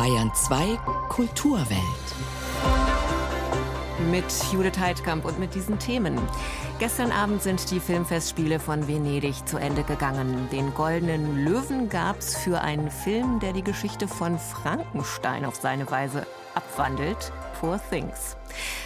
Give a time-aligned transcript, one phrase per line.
[0.00, 0.78] Bayern 2
[1.10, 1.78] Kulturwelt.
[4.10, 6.18] Mit Judith Heidkamp und mit diesen Themen.
[6.78, 10.48] Gestern Abend sind die Filmfestspiele von Venedig zu Ende gegangen.
[10.50, 15.90] Den Goldenen Löwen gab es für einen Film, der die Geschichte von Frankenstein auf seine
[15.90, 17.30] Weise abwandelt.
[17.60, 18.38] Poor Things.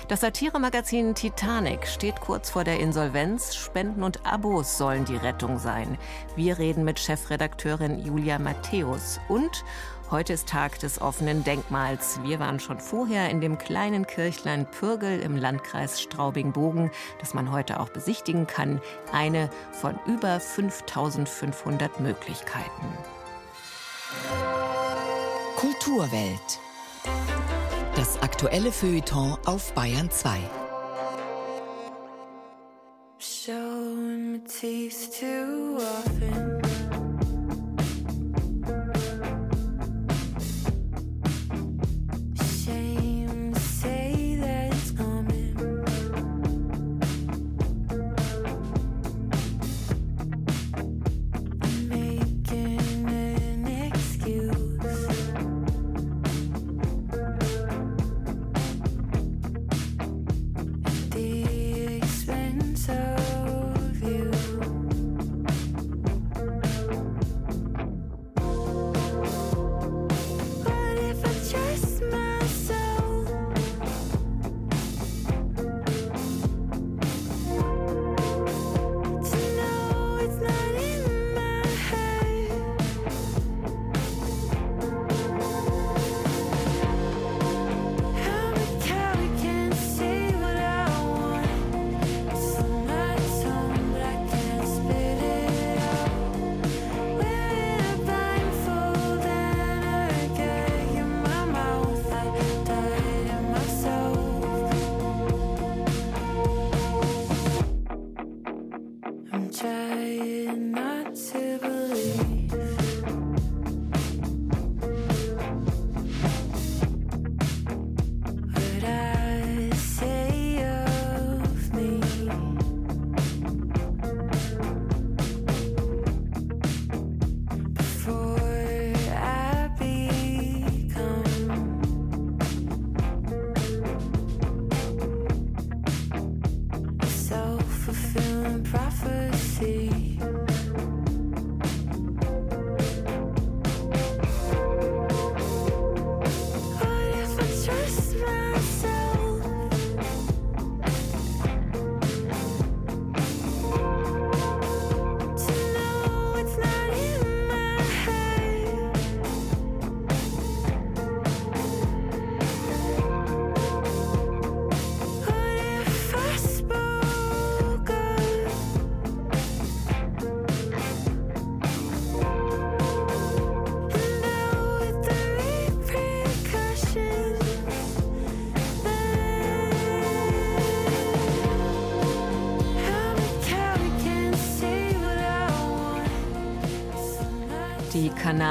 [0.08, 3.54] Das Satiremagazin Titanic steht kurz vor der Insolvenz.
[3.54, 5.96] Spenden und Abos sollen die Rettung sein.
[6.34, 9.20] Wir reden mit Chefredakteurin Julia Matthäus.
[9.28, 9.64] Und
[10.10, 12.20] heute ist Tag des offenen Denkmals.
[12.22, 16.90] Wir waren schon vorher in dem kleinen Kirchlein Pürgel im Landkreis Straubing-Bogen,
[17.20, 18.80] das man heute auch besichtigen kann.
[19.12, 22.86] Eine von über 5500 Möglichkeiten.
[25.56, 26.60] Kulturwelt.
[27.96, 30.38] Das aktuelle Feuilleton auf Bayern 2.
[33.18, 33.54] Show
[35.20, 36.63] too often.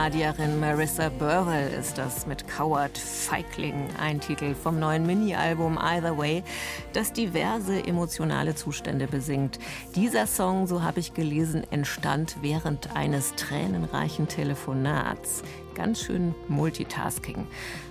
[0.03, 6.43] Kanadierin Marissa Burwell ist das mit Coward Feigling, ein Titel vom neuen Mini-Album Either Way,
[6.91, 9.59] das diverse emotionale Zustände besingt.
[9.95, 15.41] Dieser Song, so habe ich gelesen, entstand während eines tränenreichen Telefonats.
[15.73, 17.47] Ganz schön Multitasking.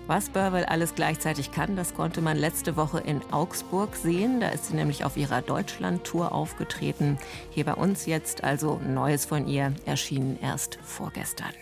[0.06, 4.38] Was Burwell alles gleichzeitig kann, das konnte man letzte Woche in Augsburg sehen.
[4.38, 7.16] Da ist sie nämlich auf ihrer Deutschland-Tour aufgetreten.
[7.48, 11.54] Hier bei uns jetzt also Neues von ihr, erschienen erst vorgestern.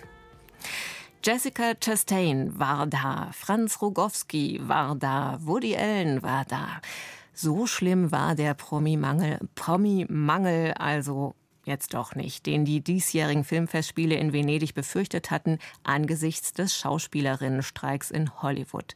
[1.22, 6.80] Jessica Chastain war da, Franz Rogowski war da, Woody Allen war da.
[7.34, 11.34] So schlimm war der Promi-Mangel, Promi-Mangel also
[11.64, 18.42] jetzt doch nicht, den die diesjährigen Filmfestspiele in Venedig befürchtet hatten angesichts des Schauspielerinnenstreiks in
[18.42, 18.94] Hollywood.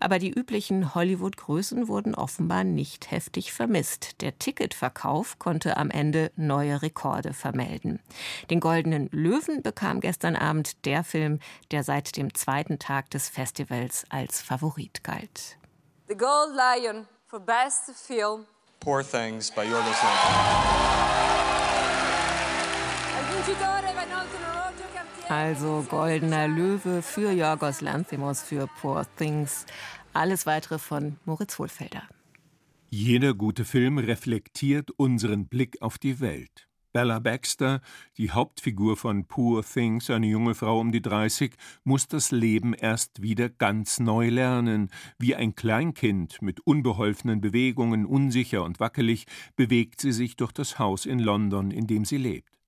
[0.00, 4.20] Aber die üblichen Hollywood-Größen wurden offenbar nicht heftig vermisst.
[4.20, 8.00] Der Ticketverkauf konnte am Ende neue Rekorde vermelden.
[8.50, 11.38] Den Goldenen Löwen bekam gestern Abend der Film,
[11.70, 15.56] der seit dem zweiten Tag des Festivals als Favorit galt.
[16.08, 18.46] The Gold Lion for Best Film.
[18.80, 21.49] Poor Things by Yorgos Lanthimos.
[25.28, 29.64] Also Goldener Löwe für Jorgos Lanthimos für Poor Things.
[30.12, 32.02] Alles weitere von Moritz Hohlfelder.
[32.88, 36.66] Jeder gute Film reflektiert unseren Blick auf die Welt.
[36.92, 37.80] Bella Baxter,
[38.18, 41.52] die Hauptfigur von Poor Things, eine junge Frau um die 30,
[41.84, 44.90] muss das Leben erst wieder ganz neu lernen.
[45.16, 51.06] Wie ein Kleinkind mit unbeholfenen Bewegungen, unsicher und wackelig, bewegt sie sich durch das Haus
[51.06, 52.59] in London, in dem sie lebt.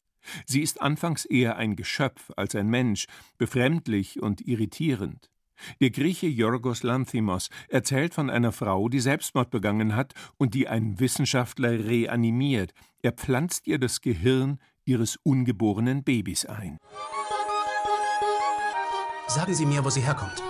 [0.47, 3.07] Sie ist anfangs eher ein Geschöpf als ein Mensch,
[3.39, 5.31] befremdlich und irritierend.
[5.81, 10.99] Der Grieche Yorgos Lanthimos erzählt von einer Frau, die Selbstmord begangen hat und die ein
[10.99, 12.73] Wissenschaftler reanimiert.
[13.03, 16.79] Er pflanzt ihr das Gehirn ihres ungeborenen Babys ein.
[19.29, 20.43] Sagen Sie mir, wo sie herkommt.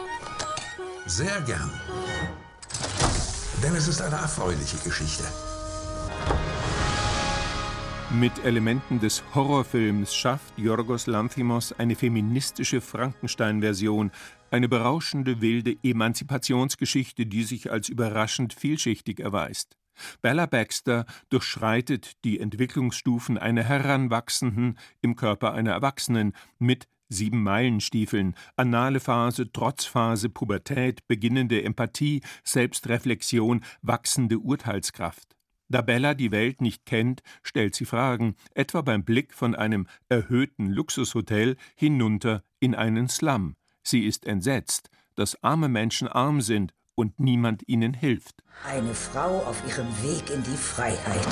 [1.06, 1.70] Sehr gern.
[3.62, 5.24] Denn es ist eine erfreuliche Geschichte.
[8.20, 14.10] Mit Elementen des Horrorfilms schafft Yorgos Lanthimos eine feministische Frankenstein-Version,
[14.50, 19.78] eine berauschende, wilde Emanzipationsgeschichte, die sich als überraschend vielschichtig erweist.
[20.20, 29.00] Bella Baxter durchschreitet die Entwicklungsstufen einer Heranwachsenden im Körper einer Erwachsenen mit sieben Meilenstiefeln, anale
[29.00, 35.34] Phase, Trotzphase, Pubertät, beginnende Empathie, Selbstreflexion, wachsende Urteilskraft.
[35.68, 40.66] Da Bella die Welt nicht kennt, stellt sie Fragen, etwa beim Blick von einem erhöhten
[40.66, 43.56] Luxushotel hinunter in einen Slum.
[43.82, 48.42] Sie ist entsetzt, dass arme Menschen arm sind und niemand ihnen hilft.
[48.66, 51.26] Eine Frau auf ihrem Weg in die Freiheit.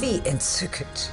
[0.00, 1.12] Wie entzückend.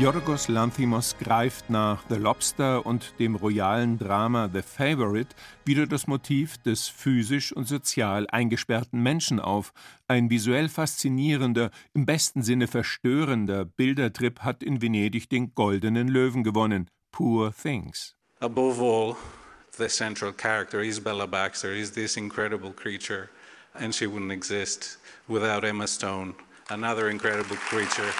[0.00, 5.36] Yorgos Lanthimos greift nach The Lobster und dem royalen Drama The Favorite
[5.66, 9.74] wieder das Motiv des physisch und sozial eingesperrten Menschen auf.
[10.08, 16.88] Ein visuell faszinierender, im besten Sinne verstörender Bildertrip hat in Venedig den Goldenen Löwen gewonnen.
[17.12, 18.16] Poor Things.
[18.40, 19.16] Above all,
[19.76, 23.28] the central character, Isabella Baxter, is this incredible creature,
[23.74, 24.98] and she wouldn't exist
[25.28, 26.36] without Emma Stone,
[26.70, 28.10] another incredible creature.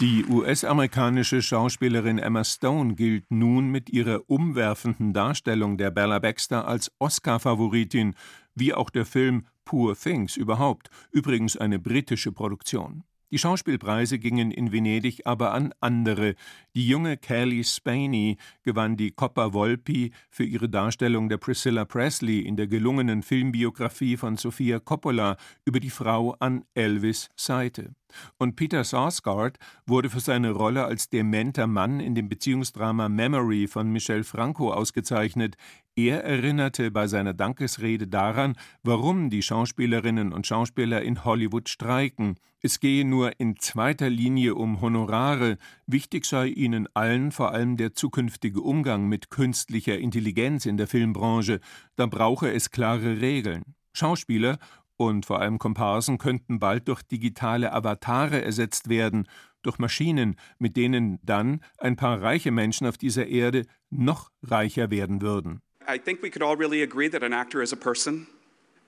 [0.00, 6.90] Die US-amerikanische Schauspielerin Emma Stone gilt nun mit ihrer umwerfenden Darstellung der Bella Baxter als
[6.98, 8.16] Oscar-Favoritin,
[8.56, 13.04] wie auch der Film Poor Things überhaupt, übrigens eine britische Produktion.
[13.30, 16.34] Die Schauspielpreise gingen in Venedig aber an andere.
[16.74, 22.56] Die junge Kelly Spaney gewann die Coppa Volpi für ihre Darstellung der Priscilla Presley in
[22.56, 27.94] der gelungenen Filmbiografie von Sofia Coppola über die Frau an Elvis Seite.
[28.38, 33.90] Und Peter Sarsgaard wurde für seine Rolle als dementer Mann in dem Beziehungsdrama Memory von
[33.90, 35.56] Michel Franco ausgezeichnet.
[35.96, 42.36] Er erinnerte bei seiner Dankesrede daran, warum die Schauspielerinnen und Schauspieler in Hollywood streiken.
[42.60, 47.92] Es gehe nur in zweiter Linie um Honorare, wichtig sei ihnen allen vor allem der
[47.92, 51.60] zukünftige Umgang mit künstlicher Intelligenz in der Filmbranche,
[51.96, 53.74] da brauche es klare Regeln.
[53.92, 54.58] Schauspieler
[54.96, 59.28] und vor allem Komparsen könnten bald durch digitale Avatare ersetzt werden,
[59.62, 65.22] durch Maschinen, mit denen dann ein paar reiche Menschen auf dieser Erde noch reicher werden
[65.22, 65.62] würden.
[65.86, 68.26] I think we could all really agree that an actor is a person,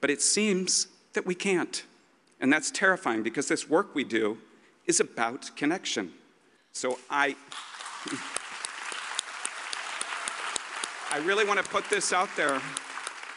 [0.01, 1.85] but it seems that we can't.
[2.41, 4.39] And that's terrifying because this work we do
[4.87, 6.13] is about connection.
[6.73, 7.37] So I.
[11.13, 12.61] I really want to put this out there.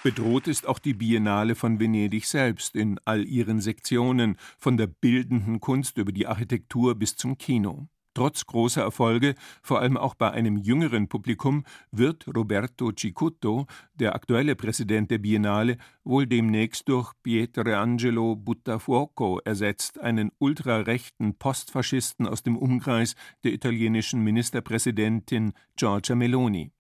[0.02, 5.60] Bedroht ist auch die Biennale von Venedig selbst in all ihren Sektionen, von der bildenden
[5.60, 7.90] Kunst über die Architektur bis zum Kino.
[8.14, 14.56] Trotz großer Erfolge, vor allem auch bei einem jüngeren Publikum, wird Roberto Cicutto, der aktuelle
[14.56, 23.16] Präsident der Biennale, wohl demnächst durch Pietrangelo Buttafuoco ersetzt, einen ultrarechten Postfaschisten aus dem Umkreis
[23.44, 26.72] der italienischen Ministerpräsidentin Giorgia Meloni.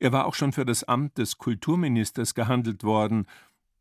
[0.00, 3.26] Er war auch schon für das Amt des Kulturministers gehandelt worden,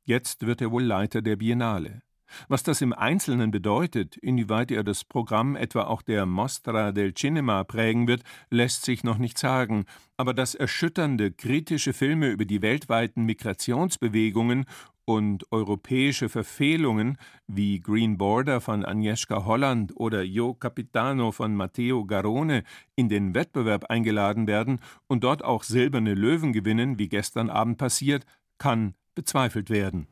[0.03, 2.01] jetzt wird er wohl Leiter der Biennale.
[2.47, 7.63] Was das im Einzelnen bedeutet, inwieweit er das Programm etwa auch der Mostra del Cinema
[7.63, 9.85] prägen wird, lässt sich noch nicht sagen,
[10.17, 14.65] aber dass erschütternde, kritische Filme über die weltweiten Migrationsbewegungen
[15.05, 17.17] und europäische Verfehlungen
[17.47, 22.63] wie Green Border von Agnieszka Holland oder Io Capitano von Matteo Garone
[22.95, 28.25] in den Wettbewerb eingeladen werden und dort auch silberne Löwen gewinnen, wie gestern Abend passiert,
[28.57, 30.07] kann bezweifelt werden.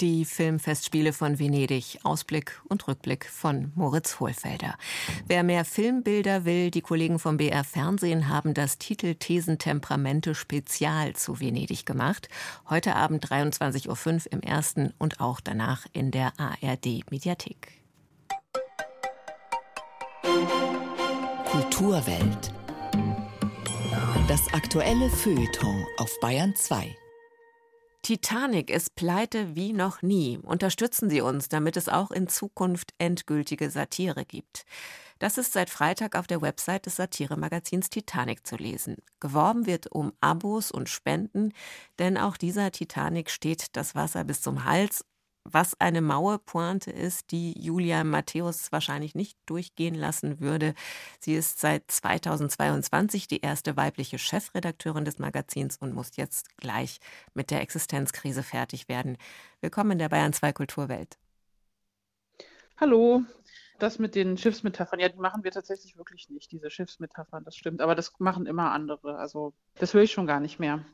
[0.00, 1.98] Die Filmfestspiele von Venedig.
[2.04, 4.76] Ausblick und Rückblick von Moritz Hohlfelder.
[5.26, 11.16] Wer mehr Filmbilder will, die Kollegen vom BR Fernsehen haben das Titel Thesen Temperamente Spezial
[11.16, 12.28] zu Venedig gemacht.
[12.70, 13.88] Heute Abend 23.05
[14.26, 17.72] Uhr im ersten und auch danach in der ARD Mediathek.
[21.50, 22.52] Kulturwelt.
[24.28, 26.94] Das aktuelle Feuilleton auf Bayern 2.
[28.08, 30.38] Titanic ist pleite wie noch nie.
[30.38, 34.64] Unterstützen Sie uns, damit es auch in Zukunft endgültige Satire gibt.
[35.18, 38.96] Das ist seit Freitag auf der Website des Satiremagazins Titanic zu lesen.
[39.20, 41.52] Geworben wird um Abos und Spenden,
[41.98, 45.04] denn auch dieser Titanic steht das Wasser bis zum Hals
[45.52, 50.74] was eine Mauerpointe ist, die Julia Matthäus wahrscheinlich nicht durchgehen lassen würde.
[51.20, 56.98] Sie ist seit 2022 die erste weibliche Chefredakteurin des Magazins und muss jetzt gleich
[57.34, 59.16] mit der Existenzkrise fertig werden.
[59.60, 61.18] Willkommen in der Bayern 2 Kulturwelt.
[62.76, 63.22] Hallo.
[63.78, 67.80] Das mit den Schiffsmetaphern, ja, die machen wir tatsächlich wirklich nicht, diese Schiffsmetaphern, das stimmt.
[67.80, 69.18] Aber das machen immer andere.
[69.18, 70.84] Also das höre ich schon gar nicht mehr.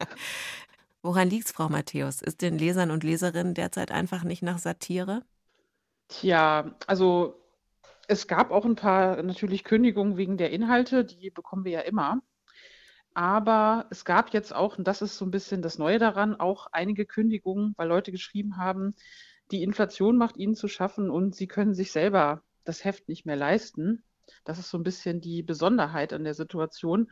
[1.02, 2.22] Woran liegt's, Frau Matthäus?
[2.22, 5.22] Ist den Lesern und Leserinnen derzeit einfach nicht nach Satire?
[6.08, 7.40] Tja, also
[8.06, 12.22] es gab auch ein paar natürlich Kündigungen wegen der Inhalte, die bekommen wir ja immer.
[13.14, 16.68] Aber es gab jetzt auch, und das ist so ein bisschen das Neue daran, auch
[16.72, 18.94] einige Kündigungen, weil Leute geschrieben haben,
[19.50, 23.36] die Inflation macht ihnen zu schaffen und sie können sich selber das Heft nicht mehr
[23.36, 24.04] leisten.
[24.44, 27.10] Das ist so ein bisschen die Besonderheit an der Situation.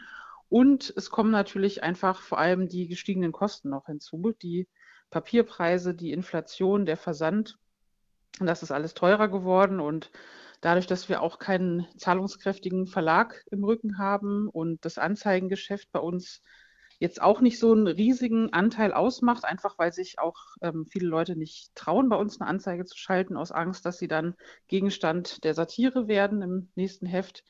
[0.51, 4.69] Und es kommen natürlich einfach vor allem die gestiegenen Kosten noch hinzu, die
[5.09, 7.57] Papierpreise, die Inflation, der Versand.
[8.41, 9.79] Und das ist alles teurer geworden.
[9.81, 10.11] Und
[10.61, 16.43] dadurch, dass wir auch keinen zahlungskräftigen Verlag im Rücken haben und das Anzeigengeschäft bei uns
[16.99, 21.37] jetzt auch nicht so einen riesigen Anteil ausmacht, einfach weil sich auch ähm, viele Leute
[21.37, 24.35] nicht trauen, bei uns eine Anzeige zu schalten, aus Angst, dass sie dann
[24.67, 27.45] Gegenstand der Satire werden im nächsten Heft,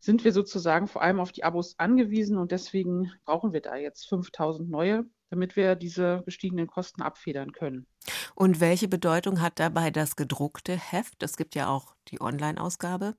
[0.00, 4.08] sind wir sozusagen vor allem auf die Abos angewiesen und deswegen brauchen wir da jetzt
[4.08, 7.86] 5000 neue, damit wir diese gestiegenen Kosten abfedern können.
[8.34, 11.22] Und welche Bedeutung hat dabei das gedruckte Heft?
[11.22, 13.16] Es gibt ja auch die Online-Ausgabe.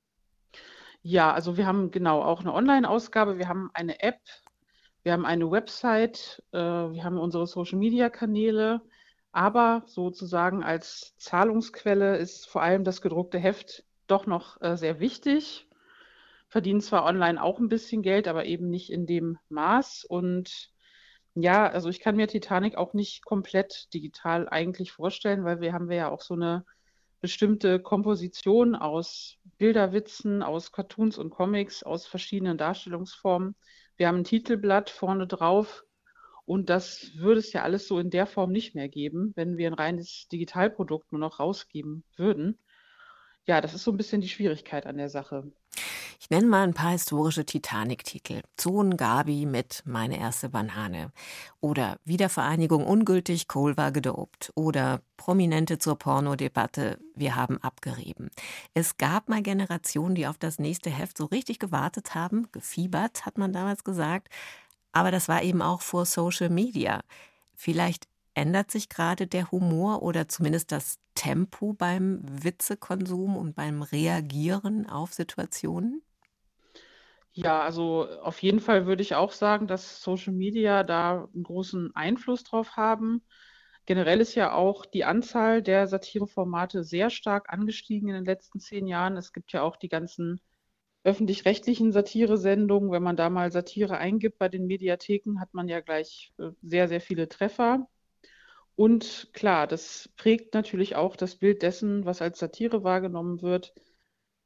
[1.02, 4.20] Ja, also wir haben genau auch eine Online-Ausgabe, wir haben eine App,
[5.04, 8.82] wir haben eine Website, äh, wir haben unsere Social-Media-Kanäle,
[9.32, 15.67] aber sozusagen als Zahlungsquelle ist vor allem das gedruckte Heft doch noch äh, sehr wichtig
[16.50, 20.06] verdienen zwar online auch ein bisschen Geld, aber eben nicht in dem Maß.
[20.06, 20.72] Und
[21.36, 25.90] ja, also ich kann mir Titanic auch nicht komplett digital eigentlich vorstellen, weil wir haben
[25.90, 26.66] wir ja auch so eine
[27.20, 33.56] bestimmte Komposition aus Bilderwitzen, aus Cartoons und Comics, aus verschiedenen Darstellungsformen.
[33.98, 35.84] Wir haben ein Titelblatt vorne drauf
[36.46, 39.68] und das würde es ja alles so in der Form nicht mehr geben, wenn wir
[39.68, 42.60] ein reines Digitalprodukt nur noch rausgeben würden.
[43.46, 45.52] Ja, das ist so ein bisschen die Schwierigkeit an der Sache.
[46.20, 48.42] Ich nenne mal ein paar historische Titanic-Titel.
[48.58, 51.12] Zoon Gabi mit Meine erste Banane.
[51.62, 54.52] Oder Wiedervereinigung ungültig, Kohl war gedopt.
[54.56, 58.32] Oder Prominente zur Pornodebatte, wir haben abgerieben.
[58.74, 62.52] Es gab mal Generationen, die auf das nächste Heft so richtig gewartet haben.
[62.52, 64.30] Gefiebert, hat man damals gesagt.
[64.92, 67.02] Aber das war eben auch vor Social Media.
[67.54, 68.08] Vielleicht
[68.38, 75.14] ändert sich gerade der Humor oder zumindest das Tempo beim Witzekonsum und beim Reagieren auf
[75.14, 76.04] Situationen?
[77.34, 81.96] Ja, also auf jeden Fall würde ich auch sagen, dass Social Media da einen großen
[81.96, 83.24] Einfluss drauf haben.
[83.86, 88.88] Generell ist ja auch die Anzahl der Satireformate sehr stark angestiegen in den letzten zehn
[88.88, 89.18] Jahren.
[89.18, 90.42] Es gibt ja auch die ganzen
[91.04, 92.92] öffentlich-rechtlichen Satiresendungen.
[92.92, 96.88] Wenn man da mal Satire eingibt bei den Mediatheken, hat man ja gleich äh, sehr,
[96.90, 97.88] sehr viele Treffer.
[98.78, 103.74] Und klar, das prägt natürlich auch das Bild dessen, was als Satire wahrgenommen wird.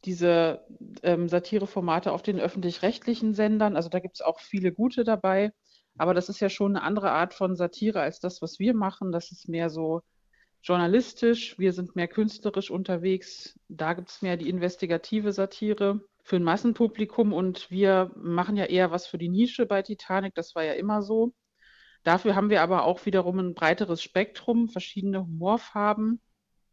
[0.05, 0.65] Diese
[1.03, 5.51] ähm, Satireformate auf den öffentlich-rechtlichen Sendern, also da gibt es auch viele gute dabei,
[5.97, 9.11] aber das ist ja schon eine andere Art von Satire als das, was wir machen.
[9.11, 10.01] Das ist mehr so
[10.63, 13.59] journalistisch, wir sind mehr künstlerisch unterwegs.
[13.67, 18.91] Da gibt es mehr die investigative Satire für ein Massenpublikum und wir machen ja eher
[18.91, 21.33] was für die Nische bei Titanic, das war ja immer so.
[22.03, 26.19] Dafür haben wir aber auch wiederum ein breiteres Spektrum, verschiedene Humorfarben.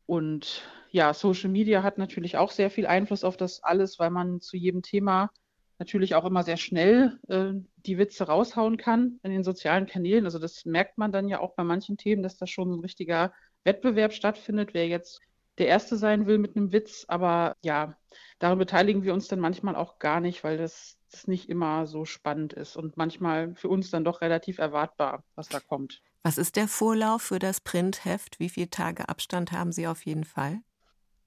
[0.07, 4.41] Und ja, Social Media hat natürlich auch sehr viel Einfluss auf das alles, weil man
[4.41, 5.31] zu jedem Thema
[5.79, 10.25] natürlich auch immer sehr schnell äh, die Witze raushauen kann in den sozialen Kanälen.
[10.25, 13.33] Also das merkt man dann ja auch bei manchen Themen, dass da schon ein richtiger
[13.65, 15.21] Wettbewerb stattfindet, wer jetzt
[15.59, 17.05] der Erste sein will mit einem Witz.
[17.09, 17.97] Aber ja,
[18.39, 22.05] daran beteiligen wir uns dann manchmal auch gar nicht, weil das es nicht immer so
[22.05, 26.03] spannend ist und manchmal für uns dann doch relativ erwartbar, was da kommt.
[26.23, 28.39] Was ist der Vorlauf für das Printheft?
[28.39, 30.61] Wie viele Tage Abstand haben Sie auf jeden Fall?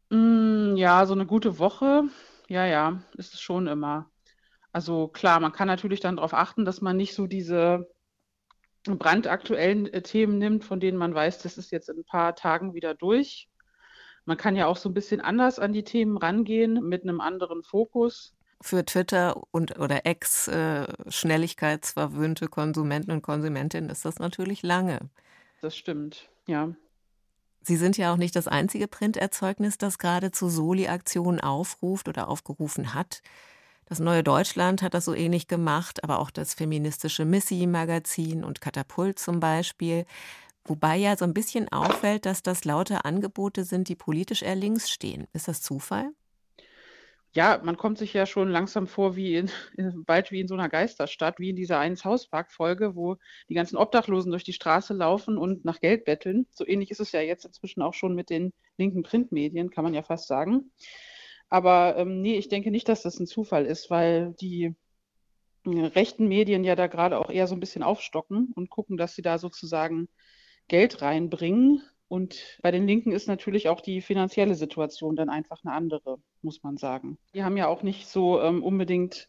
[0.09, 2.03] Mm, ja, so eine gute Woche.
[2.47, 4.11] Ja, ja, ist es schon immer.
[4.71, 7.87] Also klar, man kann natürlich dann darauf achten, dass man nicht so diese
[8.83, 12.73] brandaktuellen äh, Themen nimmt, von denen man weiß, das ist jetzt in ein paar Tagen
[12.73, 13.47] wieder durch.
[14.25, 17.63] Man kann ja auch so ein bisschen anders an die Themen rangehen, mit einem anderen
[17.63, 25.09] Fokus für Twitter und oder Ex-schnelligkeitsverwöhnte äh, Konsumenten und Konsumentinnen ist das natürlich lange.
[25.61, 26.69] das stimmt, ja.
[27.63, 32.95] Sie sind ja auch nicht das einzige Printerzeugnis, das gerade zu Soli-Aktionen aufruft oder aufgerufen
[32.95, 33.21] hat.
[33.85, 39.19] Das Neue Deutschland hat das so ähnlich gemacht, aber auch das feministische Missy-Magazin und Katapult
[39.19, 40.05] zum Beispiel.
[40.65, 44.89] Wobei ja so ein bisschen auffällt, dass das lauter Angebote sind, die politisch eher links
[44.89, 45.27] stehen.
[45.33, 46.11] Ist das Zufall?
[47.33, 50.53] Ja, man kommt sich ja schon langsam vor wie in, in bald wie in so
[50.53, 53.15] einer Geisterstadt, wie in dieser eins Hauspark-Folge, wo
[53.47, 56.45] die ganzen Obdachlosen durch die Straße laufen und nach Geld betteln.
[56.51, 59.93] So ähnlich ist es ja jetzt inzwischen auch schon mit den linken Printmedien, kann man
[59.93, 60.71] ja fast sagen.
[61.49, 64.75] Aber ähm, nee, ich denke nicht, dass das ein Zufall ist, weil die
[65.65, 69.15] äh, rechten Medien ja da gerade auch eher so ein bisschen aufstocken und gucken, dass
[69.15, 70.09] sie da sozusagen
[70.71, 71.83] Geld reinbringen.
[72.07, 76.63] Und bei den Linken ist natürlich auch die finanzielle Situation dann einfach eine andere, muss
[76.63, 77.17] man sagen.
[77.33, 79.27] Die haben ja auch nicht so ähm, unbedingt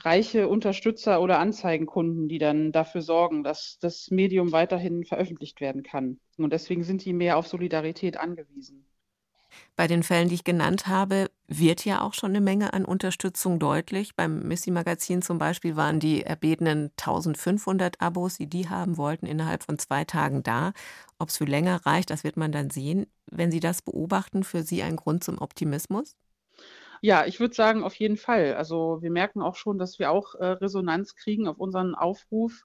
[0.00, 6.20] reiche Unterstützer oder Anzeigenkunden, die dann dafür sorgen, dass das Medium weiterhin veröffentlicht werden kann.
[6.38, 8.86] Und deswegen sind die mehr auf Solidarität angewiesen.
[9.74, 11.28] Bei den Fällen, die ich genannt habe,
[11.58, 14.14] wird ja auch schon eine Menge an Unterstützung deutlich.
[14.16, 19.78] Beim Missy-Magazin zum Beispiel waren die erbetenen 1500 Abos, die die haben wollten, innerhalb von
[19.78, 20.72] zwei Tagen da.
[21.18, 23.06] Ob es für länger reicht, das wird man dann sehen.
[23.26, 26.16] Wenn Sie das beobachten, für Sie ein Grund zum Optimismus?
[27.00, 28.54] Ja, ich würde sagen, auf jeden Fall.
[28.54, 32.64] Also wir merken auch schon, dass wir auch äh, Resonanz kriegen auf unseren Aufruf.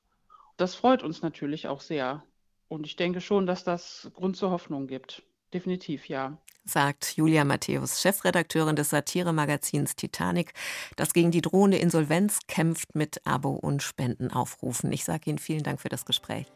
[0.57, 2.23] Das freut uns natürlich auch sehr.
[2.67, 5.23] Und ich denke schon, dass das Grund zur Hoffnung gibt.
[5.53, 6.37] Definitiv, ja
[6.69, 10.53] sagt Julia Matthäus, Chefredakteurin des Satiremagazins Titanic,
[10.95, 14.91] das gegen die drohende Insolvenz kämpft mit Abo- und Spendenaufrufen.
[14.91, 16.47] Ich sage Ihnen vielen Dank für das Gespräch.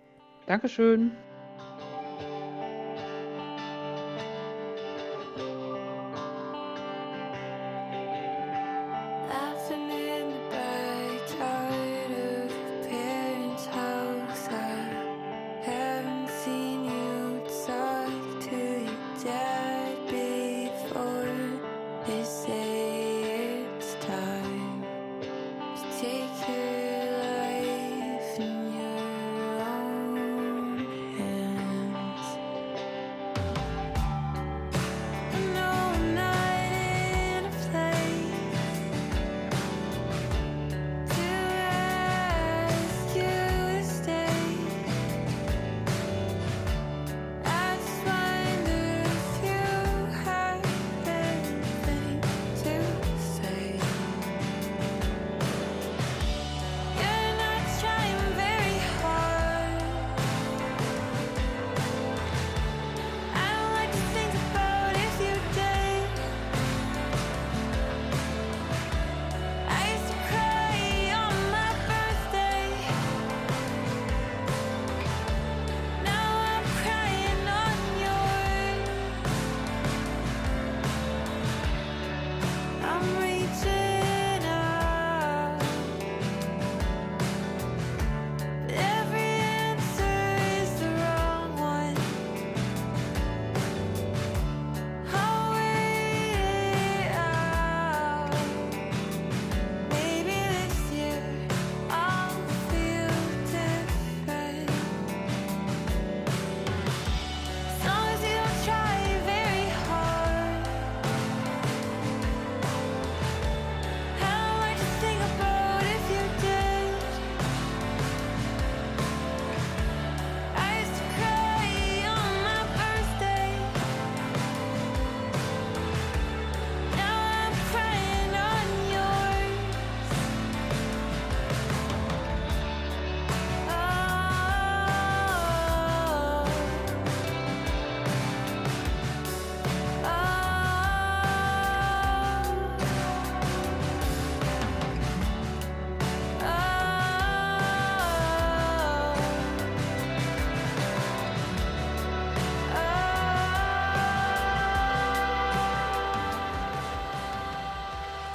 [0.47, 1.11] Dankeschön.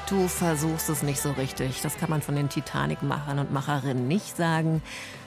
[0.09, 1.81] Du versuchst es nicht so richtig.
[1.83, 4.81] Das kann man von den Titanic-Machern und Macherinnen nicht sagen.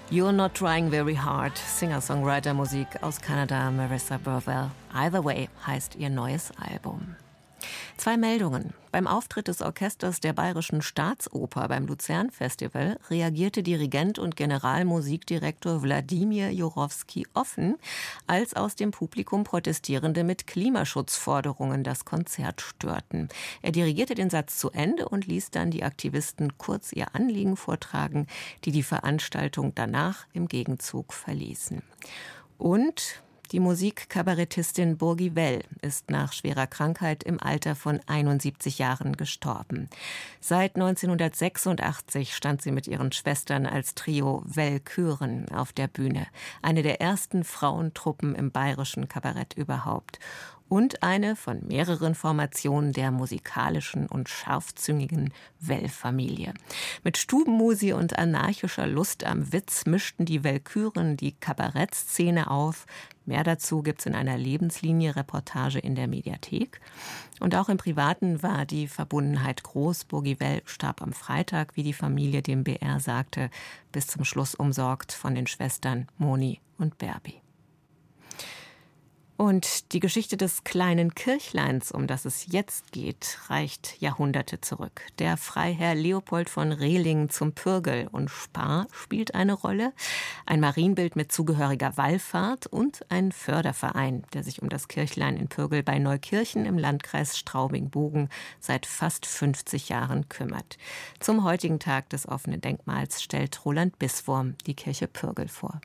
[0.10, 1.58] You're not trying very hard.
[1.58, 4.72] Singer-Songwriter-Musik aus Kanada, Marissa Burwell.
[4.94, 7.18] Either Way heißt ihr neues Album.
[7.98, 8.74] Zwei Meldungen.
[8.92, 16.52] Beim Auftritt des Orchesters der Bayerischen Staatsoper beim Luzern Festival reagierte Dirigent und Generalmusikdirektor Wladimir
[16.52, 17.78] Jorowski offen,
[18.26, 23.30] als aus dem Publikum Protestierende mit Klimaschutzforderungen das Konzert störten.
[23.62, 28.26] Er dirigierte den Satz zu Ende und ließ dann die Aktivisten kurz ihr Anliegen vortragen,
[28.66, 31.84] die die Veranstaltung danach im Gegenzug verließen.
[32.58, 39.90] Und die Musikkabarettistin Burgi Well ist nach schwerer Krankheit im Alter von 71 Jahren gestorben.
[40.40, 46.28] Seit 1986 stand sie mit ihren Schwestern als Trio Wellküren auf der Bühne,
[46.62, 50.20] eine der ersten Frauentruppen im bayerischen Kabarett überhaupt
[50.70, 56.54] und eine von mehreren Formationen der musikalischen und scharfzüngigen Well-Familie.
[57.04, 62.86] Mit Stubenmusi und anarchischer Lust am Witz mischten die Wellküren die Kabarettszene auf.
[63.26, 66.80] Mehr dazu gibt's in einer Lebenslinie-Reportage in der Mediathek.
[67.40, 70.06] Und auch im Privaten war die Verbundenheit groß.
[70.06, 73.50] Burgi Well starb am Freitag, wie die Familie dem BR sagte,
[73.92, 77.42] bis zum Schluss umsorgt von den Schwestern Moni und Berbi.
[79.40, 85.02] Und die Geschichte des kleinen Kirchleins, um das es jetzt geht, reicht Jahrhunderte zurück.
[85.18, 89.94] Der Freiherr Leopold von Rehling zum Pürgel und Spar spielt eine Rolle,
[90.46, 95.84] ein Marienbild mit zugehöriger Wallfahrt und ein Förderverein, der sich um das Kirchlein in Pürgel
[95.84, 98.28] bei Neukirchen im Landkreis Straubing-Bogen
[98.60, 100.78] seit fast 50 Jahren kümmert.
[101.22, 105.80] Zum heutigen Tag des offenen Denkmals stellt Roland Biswurm die Kirche Pürgel vor.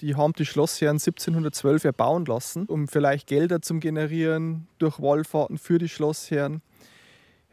[0.00, 5.78] Die haben die Schlossherren 1712 erbauen lassen, um vielleicht Gelder zu generieren durch Wallfahrten für
[5.78, 6.60] die Schlossherren.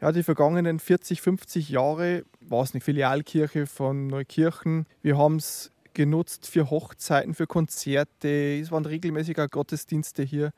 [0.00, 4.86] Ja, die vergangenen 40, 50 Jahre war es eine Filialkirche von Neukirchen.
[5.00, 8.58] Wir haben es genutzt für Hochzeiten, für Konzerte.
[8.60, 10.52] Es waren regelmäßiger Gottesdienste hier.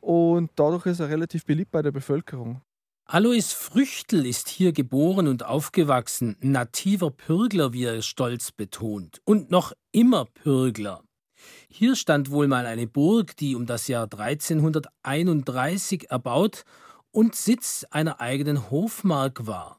[0.00, 2.62] Und dadurch ist er relativ beliebt bei der Bevölkerung.
[3.04, 9.72] Alois Früchtel ist hier geboren und aufgewachsen, nativer Pürgler, wie er stolz betont, und noch
[9.92, 11.02] immer Pürgler.
[11.68, 16.64] Hier stand wohl mal eine Burg, die um das Jahr 1331 erbaut
[17.10, 19.76] und Sitz einer eigenen Hofmark war.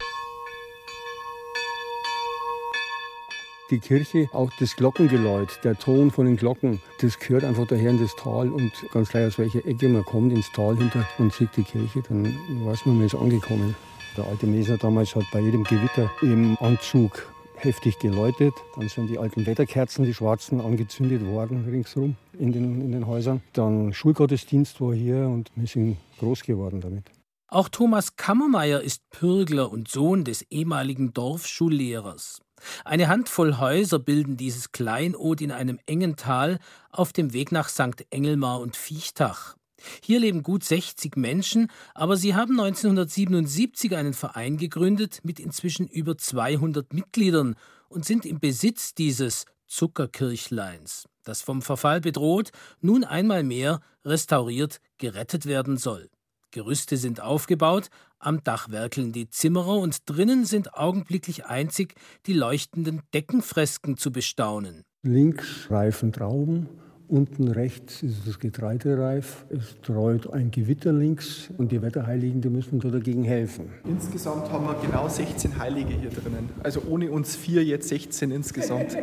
[3.71, 8.01] Die Kirche, auch das Glockengeläut, der Ton von den Glocken, das gehört einfach daher in
[8.01, 11.55] das Tal und ganz gleich aus welcher Ecke man kommt ins Tal hinter und sieht
[11.55, 12.25] die Kirche, dann
[12.65, 13.75] weiß man, man ist angekommen.
[14.17, 17.31] Der alte Meser damals hat bei jedem Gewitter im Anzug
[17.63, 18.53] heftig geläutet.
[18.75, 23.41] Dann sind die alten Wetterkerzen, die schwarzen, angezündet worden ringsherum in den, in den Häusern.
[23.53, 27.05] Dann Schulgottesdienst war hier und wir sind groß geworden damit.
[27.47, 32.41] Auch Thomas Kammermeier ist Pürgler und Sohn des ehemaligen Dorfschullehrers.
[32.85, 36.59] Eine Handvoll Häuser bilden dieses Kleinod in einem engen Tal
[36.91, 38.05] auf dem Weg nach St.
[38.11, 39.55] Engelmar und Viechtach.
[40.01, 46.17] Hier leben gut 60 Menschen, aber sie haben 1977 einen Verein gegründet mit inzwischen über
[46.17, 47.55] 200 Mitgliedern
[47.87, 55.45] und sind im Besitz dieses Zuckerkirchleins, das vom Verfall bedroht, nun einmal mehr restauriert, gerettet
[55.45, 56.09] werden soll.
[56.51, 61.93] Gerüste sind aufgebaut, am Dach werkeln die Zimmerer und drinnen sind augenblicklich einzig
[62.25, 64.83] die leuchtenden Deckenfresken zu bestaunen.
[65.03, 66.67] Links reifen Trauben,
[67.09, 69.43] Unten rechts ist das Getreidereif.
[69.49, 73.71] Es treut ein Gewitter links und die Wetterheiligen, die müssen da dagegen helfen.
[73.85, 76.49] Insgesamt haben wir genau 16 Heilige hier drinnen.
[76.61, 78.95] Also ohne uns vier jetzt 16 insgesamt.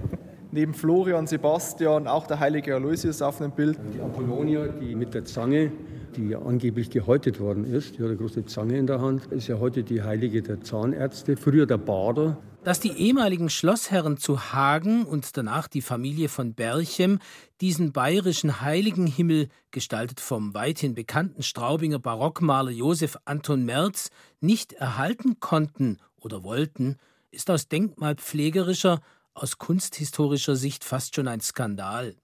[0.52, 3.78] Neben Florian, Sebastian, auch der heilige Aloysius auf einem Bild.
[3.94, 5.70] Die Apollonia, die mit der Zange,
[6.16, 9.58] die angeblich gehäutet worden ist, die hat eine große Zange in der Hand, ist ja
[9.60, 12.38] heute die Heilige der Zahnärzte, früher der Bader.
[12.62, 17.18] Dass die ehemaligen Schlossherren zu Hagen und danach die Familie von Berchem
[17.62, 25.96] diesen bayerischen Heiligenhimmel, gestaltet vom weithin bekannten Straubinger Barockmaler Josef Anton Merz, nicht erhalten konnten
[26.18, 26.98] oder wollten,
[27.30, 29.00] ist aus denkmalpflegerischer,
[29.32, 32.14] aus kunsthistorischer Sicht fast schon ein Skandal.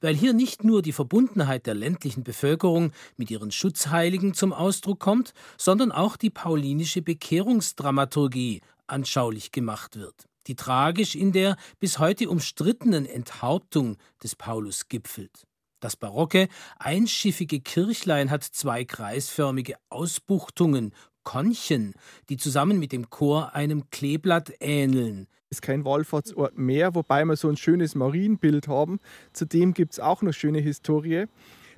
[0.00, 5.34] Weil hier nicht nur die Verbundenheit der ländlichen Bevölkerung mit ihren Schutzheiligen zum Ausdruck kommt,
[5.56, 13.06] sondern auch die paulinische Bekehrungsdramaturgie anschaulich gemacht wird, die tragisch in der bis heute umstrittenen
[13.06, 15.46] Enthauptung des Paulus gipfelt.
[15.80, 20.94] Das barocke, einschiffige Kirchlein hat zwei kreisförmige Ausbuchtungen,
[21.24, 21.94] Konchen,
[22.28, 25.26] die zusammen mit dem Chor einem Kleeblatt ähneln.
[25.50, 28.98] Ist kein Wallfahrtsort mehr, wobei wir so ein schönes Marienbild haben.
[29.32, 31.26] Zudem gibt es auch noch schöne Historie.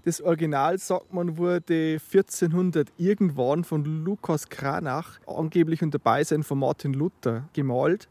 [0.07, 6.95] Das Original, sagt man, wurde 1400 irgendwann von Lukas Kranach, angeblich unter Beisein von Martin
[6.95, 8.07] Luther, gemalt.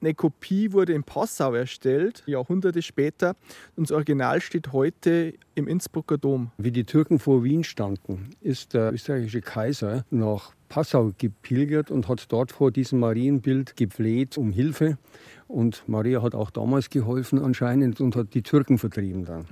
[0.00, 3.36] Eine Kopie wurde in Passau erstellt, Jahrhunderte später.
[3.76, 6.50] Und das Original steht heute im Innsbrucker Dom.
[6.58, 12.32] Wie die Türken vor Wien standen, ist der österreichische Kaiser nach Passau gepilgert und hat
[12.32, 14.98] dort vor diesem Marienbild gefleht um Hilfe.
[15.46, 19.46] Und Maria hat auch damals geholfen anscheinend und hat die Türken vertrieben dann.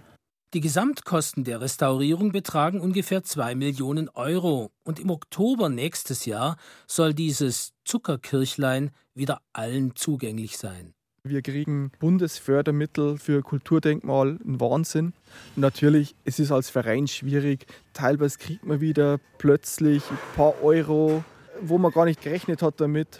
[0.55, 6.57] Die Gesamtkosten der Restaurierung betragen ungefähr 2 Millionen Euro und im Oktober nächstes Jahr
[6.87, 10.95] soll dieses Zuckerkirchlein wieder allen zugänglich sein.
[11.23, 15.13] Wir kriegen Bundesfördermittel für Kulturdenkmal, ein Wahnsinn.
[15.55, 17.67] Und natürlich, es ist als Verein schwierig.
[17.93, 21.23] Teilweise kriegt man wieder plötzlich ein paar Euro,
[21.61, 23.19] wo man gar nicht gerechnet hat damit.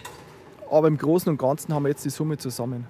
[0.71, 2.87] Aber im Großen und Ganzen haben wir jetzt die Summe zusammen.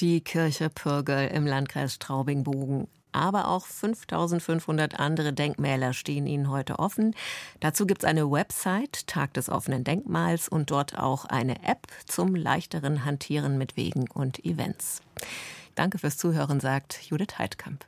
[0.00, 7.14] Die Kirche Pürgel im Landkreis Straubing-Bogen aber auch 5500 andere Denkmäler stehen Ihnen heute offen.
[7.60, 12.34] Dazu gibt es eine Website, Tag des offenen Denkmals, und dort auch eine App zum
[12.34, 15.02] leichteren Hantieren mit Wegen und Events.
[15.74, 17.84] Danke fürs Zuhören, sagt Judith Heidkamp.